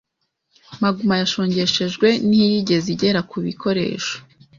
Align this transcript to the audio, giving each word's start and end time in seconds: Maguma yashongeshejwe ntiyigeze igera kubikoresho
Maguma 0.83 1.13
yashongeshejwe 1.21 2.07
ntiyigeze 2.27 2.87
igera 2.95 3.19
kubikoresho 3.31 4.15